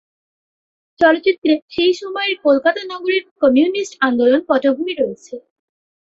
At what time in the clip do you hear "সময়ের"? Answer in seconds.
1.93-2.35